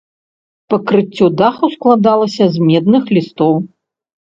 [0.75, 3.53] Пакрыццё даху складалася з медных лістоў.